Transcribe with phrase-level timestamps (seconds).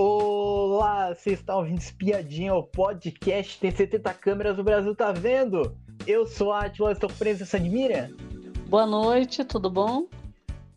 [0.00, 5.76] Olá, vocês estão ouvindo Espiadinha, o podcast tem 70 câmeras, o Brasil tá vendo.
[6.06, 8.08] Eu sou a Atila, estou preso, você admira?
[8.68, 10.06] Boa noite, tudo bom?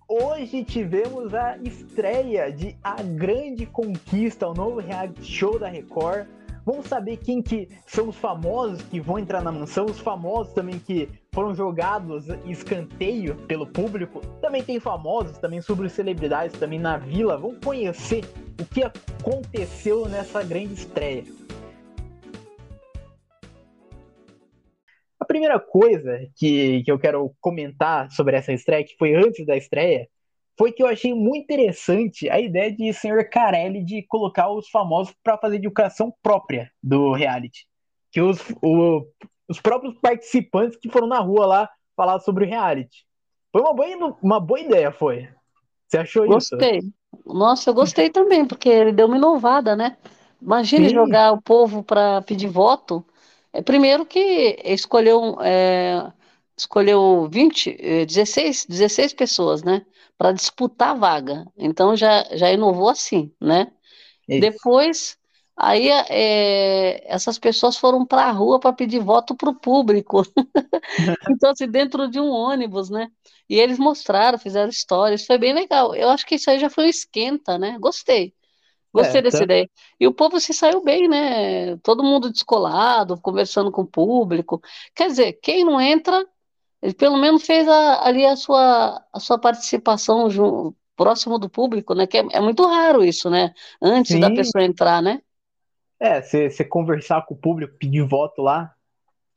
[0.10, 6.26] Hoje tivemos a estreia de A Grande Conquista, o novo reality show da Record.
[6.65, 10.79] Vamos saber quem que são os famosos que vão entrar na mansão, os famosos também
[10.79, 14.19] que foram jogados escanteio pelo público.
[14.42, 17.38] Também tem famosos também sobre celebridades também na vila.
[17.38, 18.26] Vamos conhecer
[18.62, 21.23] o que aconteceu nessa grande estreia.
[25.19, 29.57] A primeira coisa que, que eu quero comentar sobre essa estreia, que foi antes da
[29.57, 30.07] estreia,
[30.57, 35.16] foi que eu achei muito interessante a ideia de senhor Carelli de colocar os famosos
[35.23, 37.66] para fazer educação própria do reality.
[38.11, 39.07] Que os, o,
[39.49, 43.05] os próprios participantes que foram na rua lá falar sobre o reality.
[43.52, 45.27] Foi uma boa, uma boa ideia, foi.
[45.88, 46.77] Você achou gostei.
[46.77, 46.81] isso?
[46.81, 47.00] Gostei.
[47.25, 49.97] Nossa, eu gostei também, porque ele deu uma inovada, né?
[50.41, 50.95] Imagine Sim.
[50.95, 53.05] jogar o povo para pedir voto.
[53.53, 56.11] É, primeiro que escolheu, é,
[56.58, 59.86] escolheu 20, 16, 16 pessoas, né?
[60.17, 61.45] Para disputar a vaga.
[61.58, 63.71] Então já, já inovou assim, né?
[64.27, 64.39] Isso.
[64.39, 65.17] Depois
[65.64, 70.23] Aí é, essas pessoas foram para a rua para pedir voto para o público.
[71.30, 73.12] então, assim, dentro de um ônibus, né?
[73.48, 75.94] E eles mostraram, fizeram histórias, foi bem legal.
[75.94, 77.78] Eu acho que isso aí já foi um esquenta, né?
[77.80, 78.34] Gostei.
[78.92, 79.44] Gostei é, dessa tá...
[79.44, 79.70] ideia.
[80.00, 81.78] E o povo se saiu bem, né?
[81.84, 84.59] Todo mundo descolado, conversando com o público.
[84.95, 86.26] Quer dizer, quem não entra,
[86.82, 91.94] ele pelo menos fez a, ali a sua, a sua participação junto, próximo do público,
[91.94, 92.08] né?
[92.08, 93.54] Que é, é muito raro isso, né?
[93.80, 94.22] Antes Sim.
[94.22, 95.22] da pessoa entrar, né?
[96.02, 98.73] É, você conversar com o público, pedir voto lá.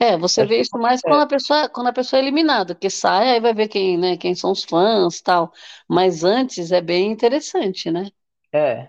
[0.01, 1.09] É, você vê isso mais é.
[1.09, 4.17] quando a pessoa, quando a pessoa é eliminada, que sai, aí vai ver quem, né,
[4.17, 5.53] quem são os fãs tal.
[5.87, 8.09] Mas antes é bem interessante, né?
[8.51, 8.89] É.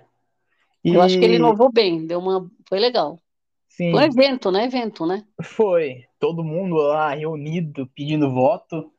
[0.86, 0.94] E...
[0.94, 2.50] Eu acho que ele inovou bem, deu uma.
[2.70, 3.20] Foi legal.
[3.68, 3.92] Sim.
[3.92, 4.64] Foi um evento, né?
[4.64, 5.26] Evento, né?
[5.44, 6.06] Foi.
[6.18, 8.90] Todo mundo lá reunido pedindo voto.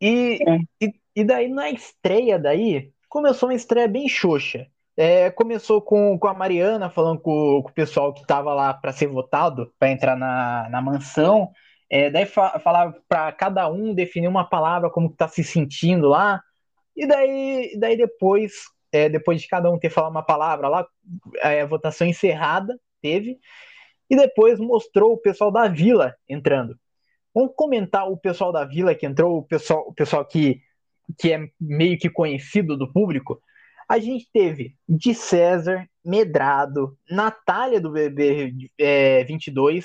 [0.00, 0.58] E, é.
[0.80, 4.66] e, e daí na estreia daí, começou uma estreia bem xoxa.
[5.02, 8.92] É, começou com, com a Mariana falando com, com o pessoal que estava lá para
[8.92, 11.50] ser votado, para entrar na, na mansão.
[11.88, 16.42] É, daí fa falar para cada um definir uma palavra, como está se sentindo lá.
[16.94, 18.52] E daí, daí depois,
[18.92, 20.86] é, depois de cada um ter falado uma palavra lá,
[21.38, 23.38] é, a votação encerrada teve.
[24.10, 26.78] E depois mostrou o pessoal da vila entrando.
[27.34, 30.60] Vamos comentar o pessoal da vila que entrou, o pessoal, o pessoal que,
[31.18, 33.40] que é meio que conhecido do público.
[33.90, 39.84] A gente teve de César, Medrado, Natália do BB é, 22,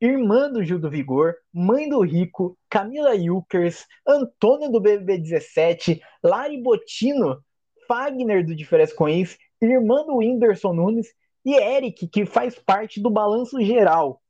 [0.00, 6.62] irmã do Gil do Vigor, mãe do Rico, Camila Yukers, Antônio do BBB 17, Lari
[6.62, 7.42] Botino,
[7.88, 11.08] Fagner do Diferença com Isso, irmã do Whindersson Nunes
[11.44, 14.22] e Eric, que faz parte do Balanço Geral.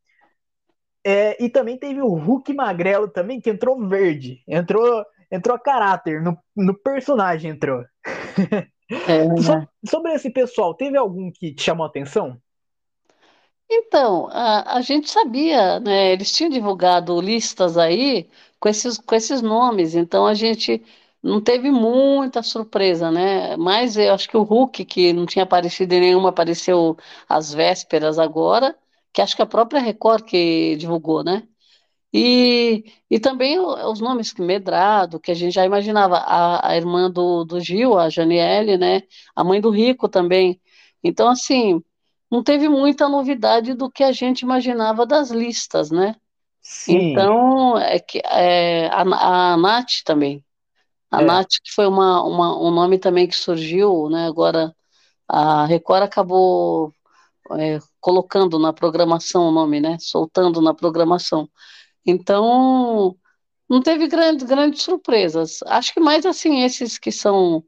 [1.04, 4.42] É, e também teve o Hulk Magrelo também, que entrou verde.
[4.48, 7.84] Entrou, entrou a caráter, no, no personagem entrou.
[9.08, 9.68] É, né?
[9.88, 12.40] sobre esse pessoal, teve algum que te chamou a atenção?
[13.70, 16.12] Então, a, a gente sabia, né?
[16.12, 18.28] Eles tinham divulgado listas aí
[18.60, 20.84] com esses, com esses nomes, então a gente
[21.22, 23.56] não teve muita surpresa, né?
[23.56, 26.96] Mas eu acho que o Hulk, que não tinha aparecido em nenhuma, apareceu
[27.28, 28.76] às vésperas agora,
[29.12, 31.48] que acho que a própria Record que divulgou, né?
[32.12, 37.10] E, e também os nomes que Medrado, que a gente já imaginava, a, a irmã
[37.10, 39.02] do, do Gil, a Janiele, né?
[39.34, 40.60] A mãe do Rico também.
[41.02, 41.82] Então, assim,
[42.30, 46.14] não teve muita novidade do que a gente imaginava das listas, né?
[46.60, 47.12] Sim.
[47.12, 50.44] Então, é que é, a, a Nath também.
[51.10, 51.24] A é.
[51.24, 54.26] Nath, que foi uma, uma, um nome também que surgiu, né?
[54.26, 54.74] Agora,
[55.28, 56.94] a Record acabou
[57.58, 59.96] é, colocando na programação o nome, né?
[59.98, 61.48] Soltando na programação.
[62.04, 63.16] Então,
[63.68, 65.60] não teve grandes, grandes surpresas.
[65.66, 67.64] Acho que mais assim, esses que são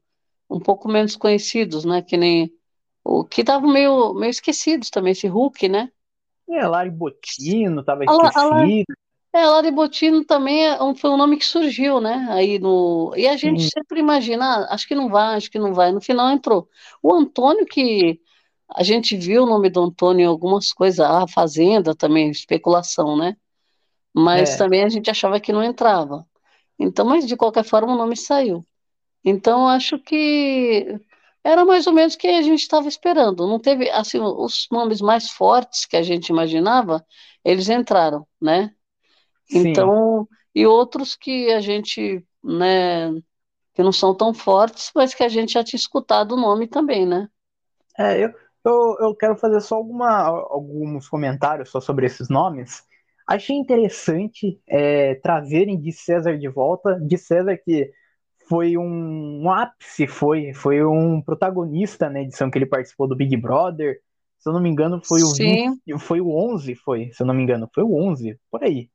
[0.49, 2.01] um pouco menos conhecidos, né?
[2.01, 2.51] Que nem
[3.03, 5.89] o que estavam meio, meio esquecidos também, esse Hulk, né?
[6.49, 8.85] É, Lari Botino estava esquecido.
[9.33, 12.27] É, Lari Botino também é um, foi um nome que surgiu, né?
[12.29, 13.69] Aí no e a gente Sim.
[13.73, 15.91] sempre imagina, ah, acho que não vai, acho que não vai.
[15.91, 16.69] No final entrou
[17.01, 18.21] o Antônio que
[18.69, 23.35] a gente viu o nome do Antônio em algumas coisas, a Fazenda também, especulação, né?
[24.15, 24.57] Mas é.
[24.57, 26.25] também a gente achava que não entrava.
[26.79, 28.65] Então, mas de qualquer forma o nome saiu.
[29.23, 30.99] Então, acho que
[31.43, 33.47] era mais ou menos o que a gente estava esperando.
[33.47, 37.05] Não teve, assim, os nomes mais fortes que a gente imaginava,
[37.43, 38.73] eles entraram, né?
[39.49, 39.69] Sim.
[39.69, 43.11] Então, e outros que a gente, né,
[43.73, 47.05] que não são tão fortes, mas que a gente já tinha escutado o nome também,
[47.05, 47.27] né?
[47.97, 48.29] É, eu,
[48.63, 52.83] eu, eu quero fazer só alguma, alguns comentários só sobre esses nomes.
[53.27, 57.91] Achei interessante é, trazerem de César de volta, de César que
[58.47, 63.35] foi um, um, ápice, foi, foi um protagonista na edição que ele participou do Big
[63.37, 63.99] Brother.
[64.37, 67.33] Se eu não me engano, foi o, 20, foi o 11, foi, se eu não
[67.33, 68.89] me engano, foi o 11, por aí.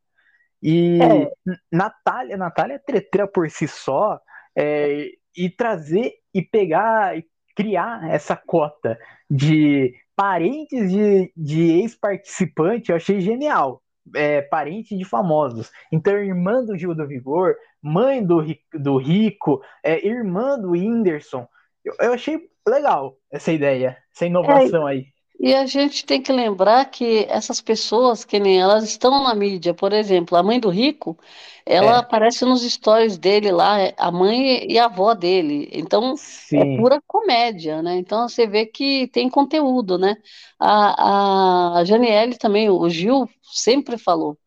[0.63, 1.31] E é.
[1.73, 4.21] Natália, Natália é treteira por si só,
[4.57, 7.25] é, e trazer e pegar e
[7.57, 8.99] criar essa cota
[9.29, 13.83] de parentes de, de ex-participante, eu achei genial.
[14.15, 15.71] É, parente de famosos.
[15.93, 21.47] Então, irmã do Gil do Vigor, mãe do, do Rico, é, irmã do Whindersson.
[21.85, 25.07] Eu, eu, achei legal essa ideia, essa inovação é, aí.
[25.43, 29.73] E a gente tem que lembrar que essas pessoas, que nem elas estão na mídia,
[29.73, 31.19] por exemplo, a mãe do Rico,
[31.65, 31.97] ela é.
[31.99, 35.69] aparece nos stories dele lá, a mãe e a avó dele.
[35.73, 36.21] Então,
[36.55, 36.61] é Sim.
[36.63, 37.97] é pura comédia, né?
[37.97, 40.17] Então, você vê que tem conteúdo, né?
[40.59, 44.39] A, a Janiele também, o Gil sempre falou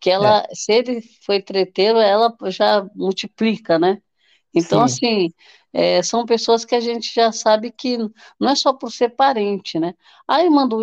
[0.00, 0.54] que ela, é.
[0.54, 4.00] se ele foi treteiro, ela já multiplica, né?
[4.54, 4.84] Então, Sim.
[4.84, 5.32] assim,
[5.72, 7.98] é, são pessoas que a gente já sabe que
[8.40, 9.94] não é só por ser parente, né?
[10.26, 10.78] A irmã do,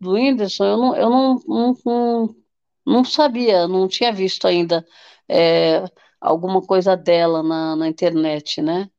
[0.00, 2.36] do Whindersson, eu, não, eu não, não, não,
[2.86, 4.86] não sabia, não tinha visto ainda
[5.28, 5.84] é,
[6.20, 8.90] alguma coisa dela na, na internet, né?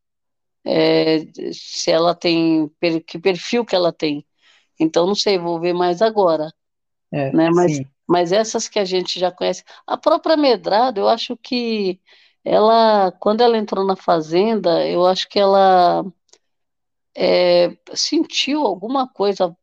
[0.66, 1.20] É,
[1.54, 2.70] se ela tem,
[3.06, 4.26] que perfil que ela tem.
[4.80, 6.52] Então, não sei, vou ver mais agora.
[7.12, 7.50] É, né?
[7.50, 9.64] Mas, mas essas que a gente já conhece.
[9.86, 12.00] A própria Medrado, eu acho que
[12.48, 16.06] ela, quando ela entrou na fazenda, eu acho que ela
[17.16, 19.56] é, sentiu alguma coisa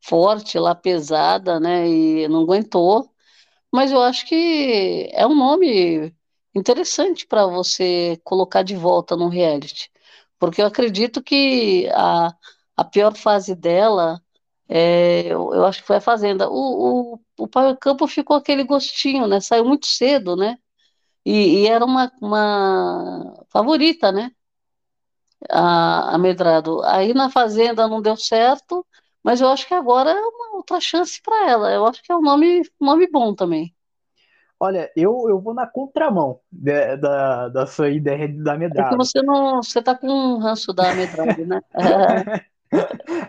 [0.00, 1.88] forte lá, pesada, né?
[1.88, 3.10] E não aguentou.
[3.72, 6.14] Mas eu acho que é um nome
[6.54, 9.90] interessante para você colocar de volta no reality.
[10.38, 12.34] Porque eu acredito que a,
[12.76, 14.22] a pior fase dela,
[14.68, 16.48] é, eu, eu, acho que foi a Fazenda.
[16.50, 19.40] O, o, o Campo ficou aquele gostinho, né?
[19.40, 20.58] Saiu muito cedo, né?
[21.24, 24.30] E, e era uma, uma favorita, né?
[25.50, 26.82] A, a Medrado.
[26.84, 28.86] Aí na Fazenda não deu certo,
[29.22, 31.72] mas eu acho que agora é uma outra chance para ela.
[31.72, 33.74] Eu acho que é um nome, nome bom também.
[34.58, 38.90] Olha, eu, eu vou na contramão de, da, da sua ideia da Medrado.
[38.90, 39.60] Porque você não.
[39.60, 41.60] Você tá com um ranço da Medrado, né?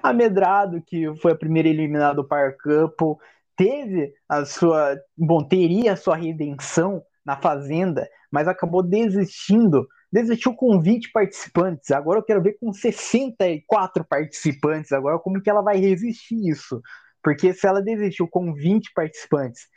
[0.03, 3.19] a Medrado, que foi a primeira eliminada do Par Campo,
[3.55, 4.95] teve a sua.
[5.17, 9.87] Bom, teria a sua redenção na Fazenda, mas acabou desistindo.
[10.11, 11.91] Desistiu com 20 participantes.
[11.91, 14.91] Agora eu quero ver com 64 participantes.
[14.91, 16.81] Agora, como que ela vai resistir isso?
[17.23, 19.67] Porque se ela desistiu com 20 participantes.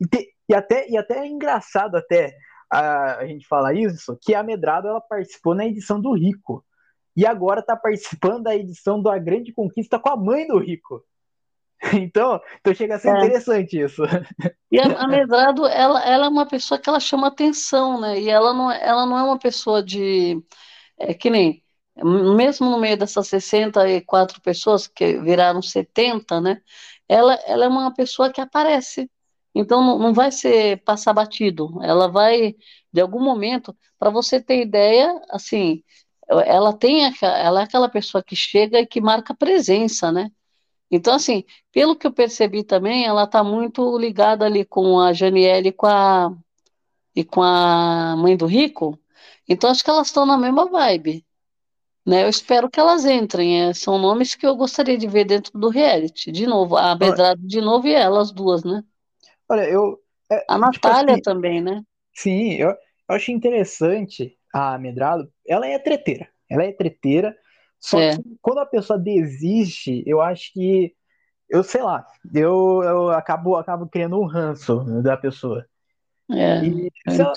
[0.00, 2.34] E, te, e até, e até é engraçado até
[2.70, 6.64] a, a, gente falar isso, que a Medrado ela participou na edição do Rico.
[7.16, 11.04] E agora está participando da edição da Grande Conquista com a mãe do Rico.
[11.94, 13.18] Então, então chega a ser é.
[13.18, 14.02] interessante isso.
[14.70, 18.20] E a, a Medrado, ela, ela é uma pessoa que ela chama atenção, né?
[18.20, 20.42] E ela não, ela não é uma pessoa de.
[20.98, 21.62] É, que nem.
[22.36, 26.60] Mesmo no meio dessas 64 pessoas, que viraram 70, né?
[27.08, 29.08] Ela, ela é uma pessoa que aparece.
[29.54, 31.80] Então, não, não vai ser passar batido.
[31.82, 32.56] Ela vai,
[32.92, 35.84] de algum momento, para você ter ideia, assim,
[36.28, 40.30] ela tem ela é aquela pessoa que chega e que marca presença, né?
[40.94, 41.42] Então, assim,
[41.72, 45.86] pelo que eu percebi também, ela está muito ligada ali com a Janiele e com
[45.88, 46.32] a,
[47.16, 48.96] e com a mãe do Rico.
[49.48, 51.26] Então, acho que elas estão na mesma vibe.
[52.06, 52.22] Né?
[52.22, 53.60] Eu espero que elas entrem.
[53.60, 56.30] É, são nomes que eu gostaria de ver dentro do reality.
[56.30, 58.84] De novo, a Bedrado de novo e elas duas, né?
[59.48, 59.98] Olha, eu.
[60.30, 61.82] É, a tipo Natália assim, também, né?
[62.14, 62.76] Sim, eu, eu
[63.16, 65.28] acho interessante a Medrado.
[65.44, 66.28] Ela é treteira.
[66.48, 67.36] Ela é treteira.
[67.84, 68.16] Só é.
[68.16, 70.94] que quando a pessoa desiste, eu acho que.
[71.46, 75.66] Eu sei lá, eu, eu acabo, acabo criando um ranço da pessoa.
[76.30, 77.34] É, e se ela,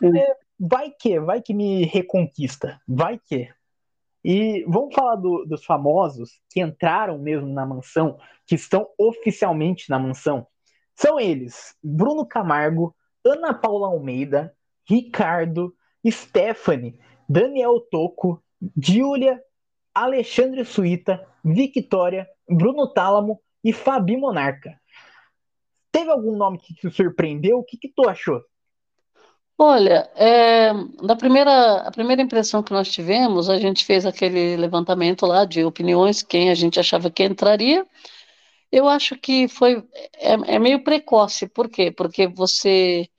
[0.58, 3.50] vai que, vai que me reconquista, vai que.
[4.24, 10.00] E vamos falar do, dos famosos que entraram mesmo na mansão, que estão oficialmente na
[10.00, 10.48] mansão.
[10.96, 14.56] São eles: Bruno Camargo, Ana Paula Almeida,
[14.88, 15.76] Ricardo,
[16.10, 18.42] Stephanie, Daniel Toco,
[18.82, 19.44] Júlia
[20.04, 24.80] Alexandre Suíta, Victoria, Bruno Tálamo e Fabi Monarca.
[25.92, 27.58] Teve algum nome que te surpreendeu?
[27.60, 28.42] O que, que tu achou?
[29.58, 30.72] Olha, é,
[31.04, 35.64] da primeira, a primeira impressão que nós tivemos, a gente fez aquele levantamento lá de
[35.64, 37.84] opiniões, quem a gente achava que entraria.
[38.72, 39.84] Eu acho que foi
[40.16, 41.92] é, é meio precoce, por quê?
[41.92, 43.10] Porque você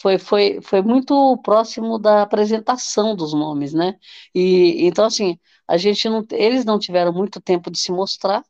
[0.00, 3.96] foi, foi, foi muito próximo da apresentação dos nomes, né?
[4.34, 8.44] E então assim, a gente não, eles não tiveram muito tempo de se mostrar,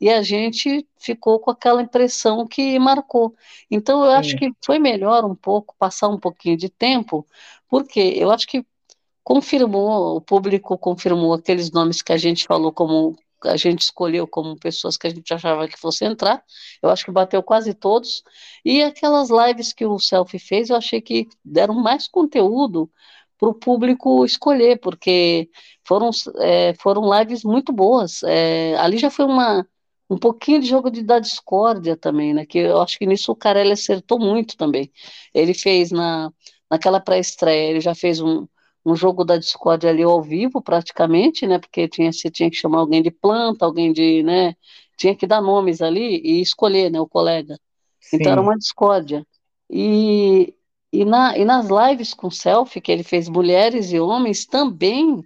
[0.00, 3.34] e a gente ficou com aquela impressão que marcou.
[3.70, 4.16] Então, eu Sim.
[4.16, 7.24] acho que foi melhor um pouco, passar um pouquinho de tempo,
[7.68, 8.66] porque eu acho que
[9.22, 14.56] confirmou, o público confirmou aqueles nomes que a gente falou como a gente escolheu como
[14.56, 16.42] pessoas que a gente achava que fosse entrar.
[16.82, 18.22] Eu acho que bateu quase todos.
[18.64, 22.90] E aquelas lives que o Selfie fez, eu achei que deram mais conteúdo
[23.42, 25.50] para o público escolher, porque
[25.84, 28.22] foram, é, foram lives muito boas.
[28.22, 29.66] É, ali já foi uma,
[30.08, 32.46] um pouquinho de jogo de, da discórdia também, né?
[32.46, 34.92] Que eu acho que nisso o Carelli acertou muito também.
[35.34, 36.30] Ele fez na,
[36.70, 38.46] naquela pré-estreia, ele já fez um,
[38.86, 41.58] um jogo da discórdia ali ao vivo, praticamente, né?
[41.58, 44.54] Porque tinha, você tinha que chamar alguém de planta, alguém de, né?
[44.96, 47.00] Tinha que dar nomes ali e escolher, né?
[47.00, 47.58] O colega.
[47.98, 48.18] Sim.
[48.18, 49.26] Então era uma discórdia.
[49.68, 50.54] E,
[50.92, 55.24] e, na, e nas lives com selfie que ele fez mulheres e homens também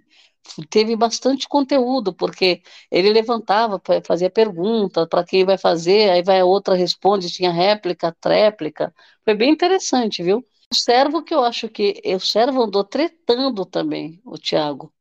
[0.69, 6.45] teve bastante conteúdo, porque ele levantava, fazia pergunta para quem vai fazer, aí vai a
[6.45, 8.93] outra responde, tinha réplica, tréplica.
[9.25, 10.45] Foi bem interessante, viu?
[10.71, 14.91] O servo que eu acho que o servo andou tretando também, o Thiago.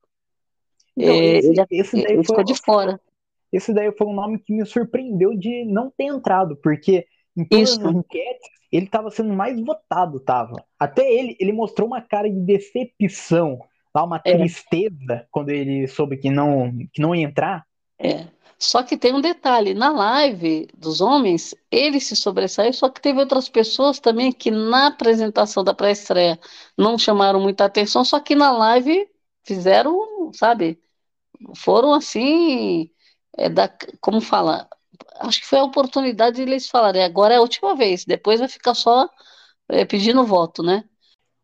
[0.97, 3.01] Não, é, esse, ele, daí ele foi, ficou de fora.
[3.53, 7.07] Esse daí foi um nome que me surpreendeu de não ter entrado, porque
[7.37, 7.87] em todas Isso.
[7.87, 10.63] as enquetes ele estava sendo mais votado, tava.
[10.79, 13.59] Até ele, ele mostrou uma cara de decepção,
[13.95, 14.37] lá uma é.
[14.37, 17.65] tristeza quando ele soube que não que não ia entrar.
[17.99, 18.27] É.
[18.59, 23.21] Só que tem um detalhe, na live dos homens, ele se sobressaiu, só que teve
[23.21, 26.39] outras pessoas também que na apresentação da pré-estreia
[26.77, 29.07] não chamaram muita atenção, só que na live
[29.45, 30.81] fizeram, sabe,
[31.55, 32.91] foram assim,
[33.37, 34.67] é da, como fala,
[35.21, 38.49] acho que foi a oportunidade de eles falarem, agora é a última vez, depois vai
[38.49, 39.09] ficar só
[39.69, 40.85] é, pedindo voto, né?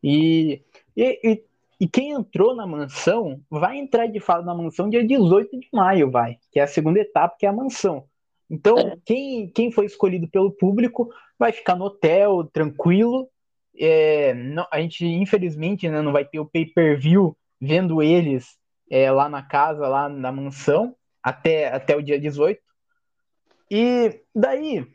[0.02, 0.62] E,
[0.96, 1.44] e, e
[1.82, 6.08] e quem entrou na mansão vai entrar de fato na mansão dia 18 de maio,
[6.12, 8.04] vai, que é a segunda etapa, que é a mansão.
[8.48, 8.96] Então, é.
[9.04, 13.28] quem, quem foi escolhido pelo público vai ficar no hotel, tranquilo.
[13.76, 18.56] É, não, a gente, infelizmente, né, não vai ter o pay-per-view vendo eles
[18.88, 22.60] é, lá na casa, lá na mansão, até, até o dia 18.
[23.74, 24.86] E daí,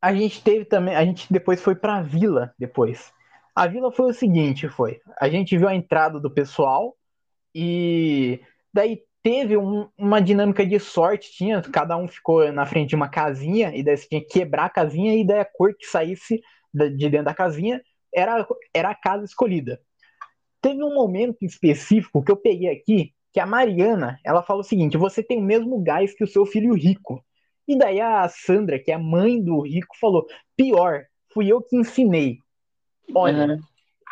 [0.00, 3.12] a gente teve também, a gente depois foi para a vila, depois.
[3.52, 5.00] A vila foi o seguinte, foi.
[5.20, 6.96] A gente viu a entrada do pessoal
[7.52, 8.40] e
[8.72, 13.08] daí teve um, uma dinâmica de sorte, tinha, cada um ficou na frente de uma
[13.08, 16.40] casinha e daí você tinha que quebrar a casinha e daí a cor que saísse
[16.72, 17.82] de dentro da casinha
[18.14, 19.80] era, era a casa escolhida.
[20.62, 24.96] Teve um momento específico que eu peguei aqui, que a Mariana, ela falou o seguinte,
[24.96, 27.20] você tem o mesmo gás que o seu filho rico.
[27.70, 31.76] E daí a Sandra, que é a mãe do rico, falou, pior, fui eu que
[31.76, 32.38] ensinei.
[33.14, 33.60] Olha, uhum.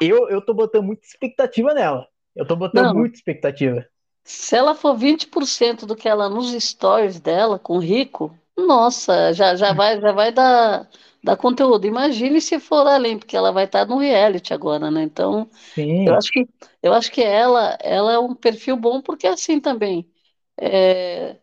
[0.01, 2.07] eu, eu tô botando muita expectativa nela.
[2.37, 2.95] Eu tô botando Não.
[2.95, 3.85] muita expectativa.
[4.23, 9.57] Se ela for 20% do que ela nos stories dela com o Rico, nossa, já,
[9.57, 10.89] já vai já vai dar,
[11.25, 11.85] dar conteúdo.
[11.85, 15.03] Imagine se for além, porque ela vai estar no reality agora, né?
[15.03, 16.07] Então, Sim.
[16.07, 16.49] eu acho que
[16.81, 20.09] eu acho que ela ela é um perfil bom porque é assim também.
[20.57, 21.37] É,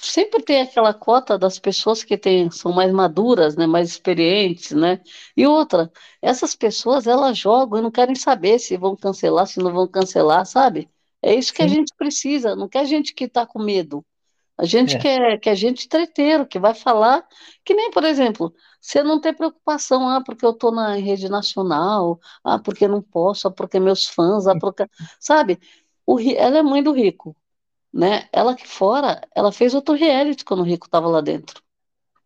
[0.00, 5.00] sempre tem aquela cota das pessoas que tem, são mais maduras, né, mais experientes, né?
[5.36, 5.90] E outra,
[6.22, 10.46] essas pessoas elas jogam e não querem saber se vão cancelar, se não vão cancelar,
[10.46, 10.90] sabe?
[11.22, 11.66] É isso que Sim.
[11.66, 14.04] a gente precisa, não quer gente que está com medo.
[14.56, 14.98] A gente é.
[14.98, 17.26] quer, quer gente treteiro, que vai falar,
[17.64, 22.20] que nem, por exemplo, você não tem preocupação, ah, porque eu estou na rede nacional,
[22.44, 24.86] ah, porque não posso, ah, porque meus fãs, ah, porque...
[25.18, 25.58] Sabe?
[26.06, 27.34] O, ela é mãe do rico
[27.92, 28.28] né?
[28.32, 31.62] Ela aqui fora, ela fez outro reality quando o Rico estava lá dentro,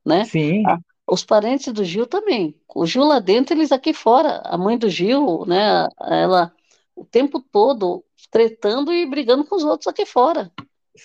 [0.05, 0.25] né?
[0.25, 0.63] Sim.
[1.07, 2.55] os parentes do Gil também.
[2.75, 4.41] O Gil lá dentro, eles aqui fora.
[4.45, 5.89] A mãe do Gil, né?
[6.01, 6.53] Ela
[6.97, 10.51] o tempo todo tretando e brigando com os outros aqui fora.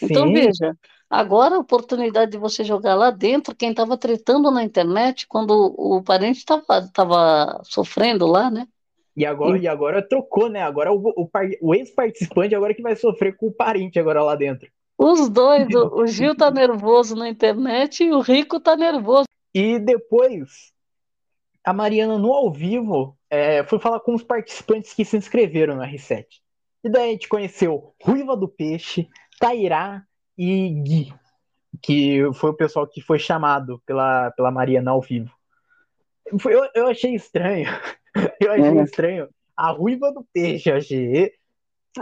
[0.02, 0.32] Então, Sim.
[0.32, 0.78] Então veja,
[1.10, 6.02] agora a oportunidade de você jogar lá dentro, quem estava tretando na internet quando o
[6.04, 8.68] parente estava sofrendo lá, né?
[9.20, 10.64] E agora, e agora trocou, né?
[10.64, 11.30] Agora o, o,
[11.62, 14.72] o ex-participante agora que vai sofrer com o parente agora lá dentro.
[14.98, 19.26] Os dois, o, o Gil tá nervoso na internet e o Rico tá nervoso.
[19.54, 20.72] E depois,
[21.66, 25.82] a Mariana no ao vivo é, foi falar com os participantes que se inscreveram no
[25.82, 26.26] R7.
[26.82, 30.02] E daí a gente conheceu Ruiva do Peixe, Tairá
[30.38, 31.14] e Gui,
[31.82, 35.34] que foi o pessoal que foi chamado pela, pela Mariana ao vivo.
[36.26, 37.68] Eu, eu achei estranho
[38.40, 38.84] Eu achei é.
[38.84, 39.30] estranho.
[39.56, 41.34] A ruiva do peixe, eu achei.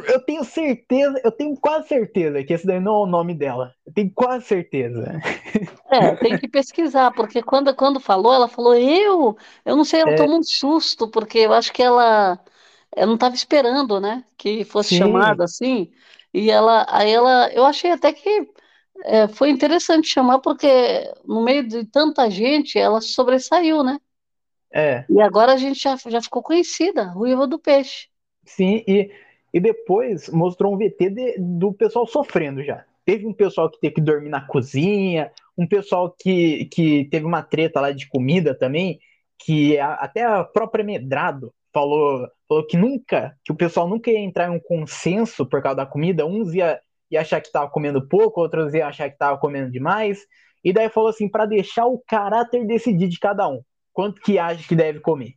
[0.08, 3.74] Eu tenho certeza, eu tenho quase certeza que esse daí não é o nome dela.
[3.86, 5.20] Eu tenho quase certeza.
[5.90, 9.38] É, tem que pesquisar, porque quando, quando falou, ela falou, eu?
[9.64, 10.16] Eu não sei, ela é...
[10.16, 12.38] tomou um susto, porque eu acho que ela,
[12.94, 14.26] ela não estava esperando, né?
[14.38, 14.98] Que fosse Sim.
[14.98, 15.90] chamada assim.
[16.34, 18.50] E ela, aí ela, eu achei até que
[19.06, 20.68] é, foi interessante chamar porque
[21.26, 23.98] no meio de tanta gente ela sobressaiu, né?
[24.74, 25.06] É.
[25.10, 28.08] E agora a gente já, já ficou conhecida, Ruiva do Peixe.
[28.46, 29.12] Sim, e,
[29.54, 32.86] e depois mostrou um VT de, do pessoal sofrendo já.
[33.06, 37.42] Teve um pessoal que teve que dormir na cozinha, um pessoal que, que teve uma
[37.42, 39.00] treta lá de comida também,
[39.40, 44.20] que a, até a própria Medrado falou, falou que nunca, que o pessoal nunca ia
[44.20, 48.06] entrar em um consenso por causa da comida, uns ia, ia achar que estava comendo
[48.06, 50.20] pouco, outros iam achar que estava comendo demais,
[50.64, 53.62] e daí falou assim, para deixar o caráter decidir de cada um
[53.98, 55.34] quanto que acha que deve comer.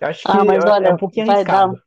[0.00, 1.82] Eu acho Ah, que mas é, é olha, um pouquinho vai dar, arriscado.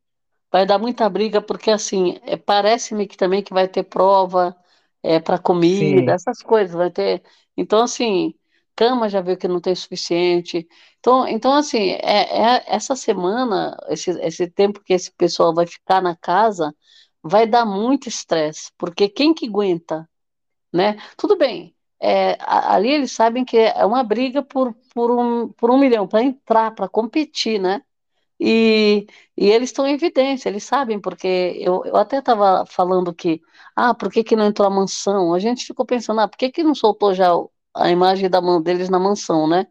[0.52, 4.56] vai dar muita briga, porque assim, é, parece-me que também que vai ter prova
[5.04, 7.24] é, para comida, Sim, essas coisas, vai ter.
[7.58, 8.36] Então, assim,
[8.76, 10.68] cama já viu que não tem suficiente.
[11.00, 16.02] Então, então assim, é, é- essa semana, esse, esse tempo que esse pessoal vai ficar
[16.02, 16.76] na casa,
[17.24, 20.10] vai dar muito estresse, porque quem que aguenta?
[20.74, 20.98] né?
[21.18, 21.75] Tudo bem.
[22.06, 26.24] É, ali eles sabem que é uma briga por, por um, por um milhão, para
[26.24, 27.82] entrar, para competir, né?
[28.40, 29.08] E,
[29.38, 33.42] e eles estão em evidência, eles sabem, porque eu, eu até estava falando que,
[33.76, 35.34] ah, por que que não entrou a mansão?
[35.34, 37.30] A gente ficou pensando, ah, por que que não soltou já
[37.74, 39.68] a imagem da mão deles na mansão, né?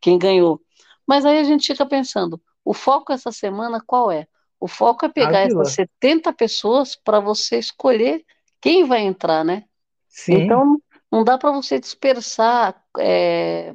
[0.00, 0.60] Quem ganhou.
[1.06, 4.26] Mas aí a gente fica pensando, o foco essa semana qual é?
[4.60, 5.74] O foco é pegar essas Vila.
[5.74, 8.24] 70 pessoas para você escolher
[8.60, 9.64] quem vai entrar, né?
[10.08, 10.78] Sim, Então,
[11.14, 13.74] não dá para você dispersar, é,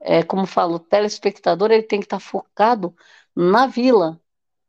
[0.00, 2.94] é, como falo, o telespectador ele tem que estar focado
[3.36, 4.20] na vila,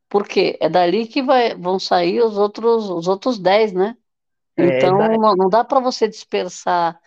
[0.10, 3.98] porque é dali que vai, vão sair os outros, os outros 10, né?
[4.58, 7.00] é, Então, não, não dá para você dispersar,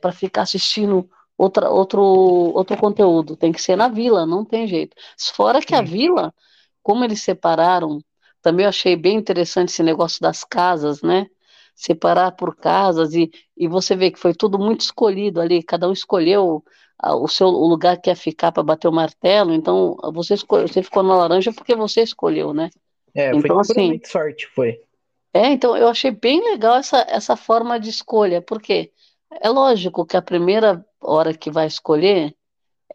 [0.00, 4.96] para ficar assistindo outra, outro, outro conteúdo, tem que ser na vila, não tem jeito.
[5.34, 6.34] Fora que a vila,
[6.82, 8.02] como eles separaram,
[8.42, 11.26] também eu achei bem interessante esse negócio das casas, né?
[11.80, 15.92] Separar por casas e, e você vê que foi tudo muito escolhido ali, cada um
[15.92, 16.62] escolheu
[16.98, 20.68] ah, o seu o lugar que ia ficar para bater o martelo, então você, escolheu,
[20.68, 22.68] você ficou na laranja porque você escolheu, né?
[23.14, 24.80] é, foi Então, assim, puramente sorte, foi.
[25.32, 28.92] é, então eu achei bem legal essa, essa forma de escolha, porque
[29.40, 32.34] é lógico que a primeira hora que vai escolher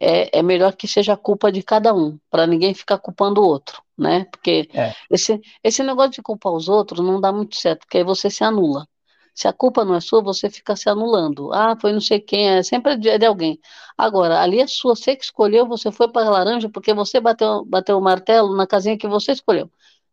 [0.00, 3.46] é, é melhor que seja a culpa de cada um, para ninguém ficar culpando o
[3.46, 4.24] outro, né?
[4.26, 8.04] Porque É, esse, esse negócio de culpar os outros não dá muito certo, porque aí
[8.04, 8.86] você se anula.
[9.34, 11.52] Se a culpa não é sua, você fica se anulando.
[11.52, 13.60] Ah, foi não sei quem, é sempre de, de alguém.
[13.96, 17.64] Agora, ali é sua, você que escolheu, você foi para a laranja porque você bateu,
[17.66, 19.70] bateu o martelo na casinha que você escolheu.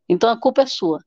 [0.09, 0.99] Então a culpa é sua.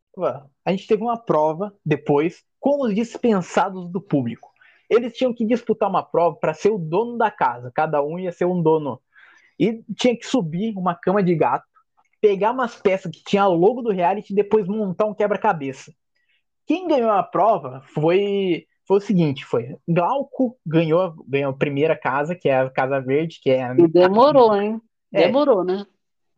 [0.65, 4.51] A gente teve uma prova depois com os dispensados do público.
[4.89, 8.33] Eles tinham que disputar uma prova para ser o dono da casa, cada um ia
[8.33, 9.01] ser um dono.
[9.59, 11.65] E tinha que subir uma cama de gato,
[12.21, 15.93] pegar umas peças que tinha logo do reality e depois montar um quebra-cabeça.
[16.67, 22.35] Quem ganhou a prova foi, foi o seguinte, foi Glauco ganhou, ganhou a primeira casa,
[22.35, 24.81] que é a Casa Verde, que é a, E demorou, hein?
[25.13, 25.87] é, Demorou, né?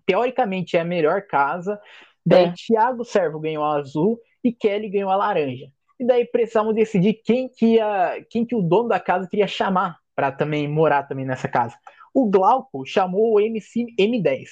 [0.06, 1.78] teoricamente é a melhor casa.
[2.24, 2.52] Daí É.
[2.52, 5.70] Thiago Servo ganhou a azul e Kelly ganhou a laranja.
[5.98, 9.98] E daí precisamos decidir quem que ia, quem que o dono da casa queria chamar
[10.14, 11.76] para também morar também nessa casa.
[12.14, 14.48] O Glauco chamou o MC M10.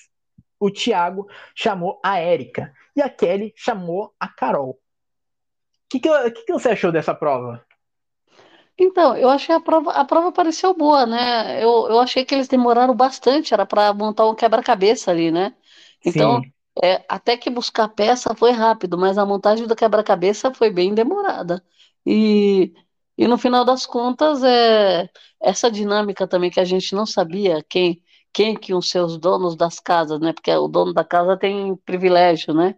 [0.59, 4.71] O Thiago chamou a Érica e a Kelly chamou a Carol.
[4.71, 4.79] O
[5.89, 7.65] que, que, que, que você achou dessa prova?
[8.79, 11.63] Então, eu achei a prova, a prova pareceu boa, né?
[11.63, 15.55] Eu, eu achei que eles demoraram bastante, era para montar um quebra-cabeça ali, né?
[16.05, 20.71] Então, Sim, é, até que buscar peça foi rápido, mas a montagem do quebra-cabeça foi
[20.71, 21.65] bem demorada.
[22.05, 22.73] E,
[23.17, 25.09] e no final das contas, é,
[25.41, 29.57] essa dinâmica também que a gente não sabia quem, quem que iam ser os donos
[29.57, 30.33] das casas, né?
[30.33, 32.77] Porque o dono da casa tem privilégio, né?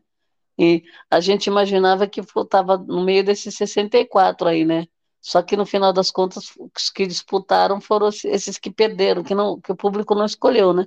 [0.58, 4.86] E a gente imaginava que estava no meio desses 64 aí, né?
[5.20, 9.60] Só que no final das contas, os que disputaram foram esses que perderam, que não,
[9.60, 10.86] que o público não escolheu, né?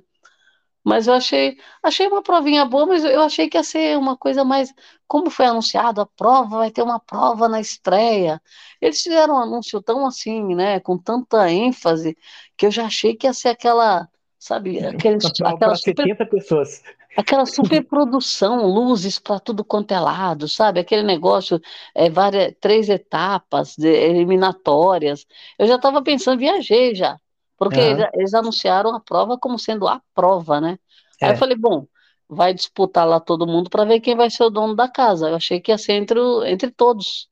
[0.84, 4.44] Mas eu achei, achei uma provinha boa, mas eu achei que ia ser uma coisa
[4.44, 4.72] mais,
[5.06, 8.42] como foi anunciado, a prova vai ter uma prova na estreia.
[8.80, 12.16] Eles fizeram um anúncio tão assim, né, com tanta ênfase,
[12.56, 16.26] que eu já achei que ia ser aquela, sabe, aquele, uma prova aquela super 70
[16.26, 16.82] pessoas.
[17.14, 20.80] Aquela superprodução, luzes para tudo quanto é lado, sabe?
[20.80, 21.60] Aquele negócio,
[21.94, 25.26] é, várias, três etapas de- eliminatórias.
[25.58, 27.20] Eu já estava pensando, viajei já,
[27.68, 30.78] porque eles, Aham, eles anunciaram a prova como sendo a prova, né?
[31.20, 31.86] Aí eu é, falei, bom,
[32.28, 35.28] vai disputar lá todo mundo para ver quem vai ser o dono da casa.
[35.30, 37.28] Eu achei que ia ser entre, o- entre todos.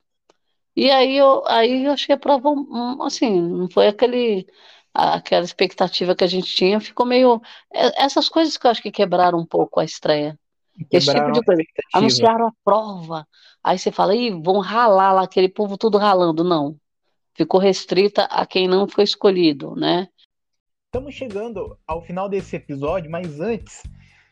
[0.75, 4.47] E aí eu, aí eu achei a prova, um, um, assim, não foi aquele,
[4.93, 7.41] aquela expectativa que a gente tinha, ficou meio.
[7.73, 10.39] é- Essas coisas que eu acho que quebraram um pouco a estreia.
[10.91, 11.63] Esse tipo quebraram de coisa.
[11.93, 13.27] Anunciaram a prova.
[13.63, 16.43] Aí você fala, ih, vão ralar lá, aquele povo tudo ralando.
[16.43, 16.79] Não.
[17.35, 20.07] ficou restrita a quem não foi escolhido, né?
[20.93, 23.81] Estamos chegando ao final desse episódio, mas antes,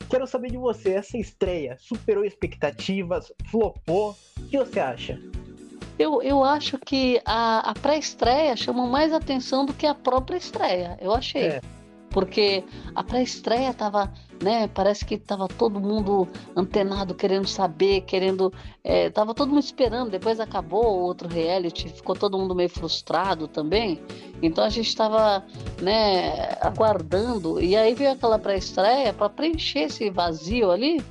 [0.09, 5.17] quero saber de você, essa estreia superou expectativas, flopou, o que você acha?
[5.97, 10.97] Eu, eu acho que a, a pré-estreia chamou mais atenção do que a própria estreia,
[10.99, 11.43] eu achei.
[11.43, 11.61] É
[12.09, 12.63] porque
[12.95, 18.51] a pré-estreia tava, né, parece que tava todo mundo antenado, querendo saber, querendo,
[18.83, 23.47] é, tava todo mundo esperando, depois acabou o outro reality, ficou todo mundo meio frustrado
[23.47, 24.01] também,
[24.41, 25.45] então a gente estava,
[25.81, 31.03] né, aguardando, e aí veio aquela pré-estreia para preencher esse vazio ali,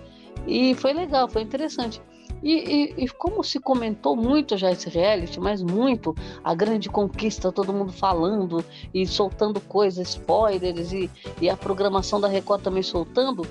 [0.46, 2.00] e foi legal, foi interessante.
[2.42, 7.50] E, e, e, como se comentou muito já esse reality, mas muito, a grande conquista,
[7.50, 13.46] todo mundo falando e soltando coisas, spoilers, e, e a programação da Record também soltando,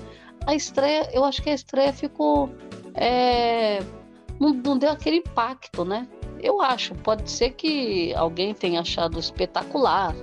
[0.46, 2.50] a estreia, eu acho que a estreia ficou.
[2.94, 3.80] É,
[4.40, 6.08] não, não deu aquele impacto, né?
[6.40, 10.14] Eu acho, pode ser que alguém tenha achado espetacular,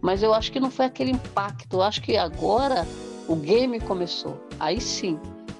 [0.00, 1.76] mas eu acho que não foi aquele impacto.
[1.76, 2.86] Eu acho que agora
[3.26, 4.38] o game começou.
[4.60, 5.18] Aí sim,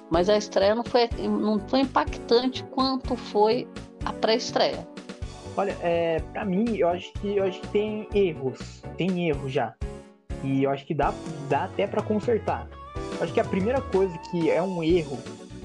[0.09, 3.67] mas a estreia não foi, não foi impactante quanto foi
[4.05, 4.87] a pré-estreia.
[5.55, 9.73] Olha, é, para mim, eu acho que eu acho que tem erros, tem erro já.
[10.43, 11.13] E eu acho que dá,
[11.49, 12.67] dá até para consertar.
[13.17, 15.17] Eu acho que a primeira coisa que é um erro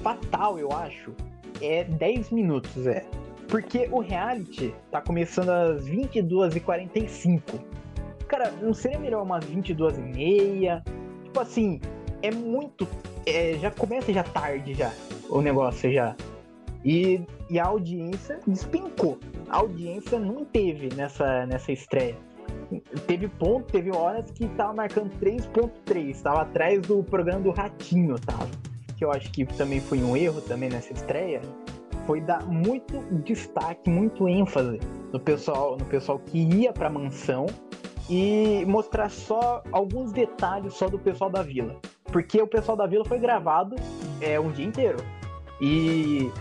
[0.03, 1.13] fatal, eu acho,
[1.61, 3.05] é 10 minutos, é.
[3.47, 7.41] Porque o reality tá começando às 22h45.
[8.27, 10.83] Cara, não seria melhor umas 22h30?
[11.23, 11.79] Tipo assim,
[12.25, 12.87] é muito
[13.25, 14.91] é, já começa já tarde já
[15.29, 16.15] o negócio já.
[16.83, 19.17] E, e a audiência despencou.
[19.49, 22.15] A audiência não teve nessa, nessa estreia.
[23.07, 28.47] Teve ponto, teve horas que tava marcando 3.3, estava atrás do programa do Ratinho, tava.
[28.97, 31.41] Que eu acho que também foi um erro também nessa estreia.
[32.05, 34.79] Foi dar muito destaque, muito ênfase
[35.11, 37.47] no pessoal, no pessoal que ia pra mansão
[38.07, 41.79] e mostrar só alguns detalhes só do pessoal da vila.
[42.15, 43.75] Porque o pessoal da vila foi gravado
[44.21, 44.99] é, um dia inteiro.
[45.59, 46.31] E,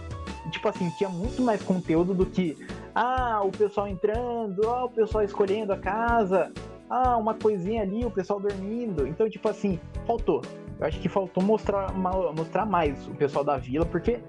[0.53, 2.57] tipo assim, tinha muito mais conteúdo do que,
[2.95, 6.53] ah, o pessoal entrando, ah, o pessoal escolhendo a casa,
[6.89, 9.05] ah, uma coisinha ali, o pessoal dormindo.
[9.05, 10.43] Então, tipo assim, faltou.
[10.79, 14.21] Eu acho que faltou mostrar, mostrar mais o pessoal da vila, porque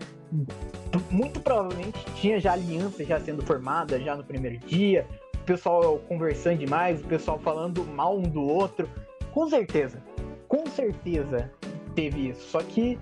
[1.11, 5.05] muito provavelmente tinha já aliança já sendo formada já no primeiro dia,
[5.35, 8.89] o pessoal conversando demais, o pessoal falando mal um do outro.
[9.31, 10.01] Com certeza,
[10.47, 11.51] com certeza
[11.93, 12.41] teve isso.
[12.49, 12.99] Só que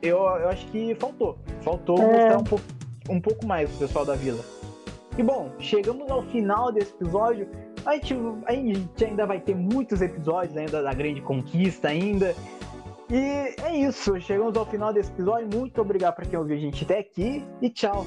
[0.00, 1.38] eu, eu acho que faltou.
[1.60, 2.06] Faltou é.
[2.06, 2.64] mostrar um pouco,
[3.08, 4.44] um pouco mais o pessoal da vila.
[5.16, 7.48] E bom, chegamos ao final desse episódio.
[7.84, 8.14] A gente,
[8.46, 12.34] a gente ainda vai ter muitos episódios ainda da Grande Conquista ainda.
[13.10, 15.48] E é isso, chegamos ao final desse episódio.
[15.52, 18.06] Muito obrigado para quem ouviu a gente até aqui e tchau.